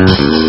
Mm-hmm. 0.00 0.39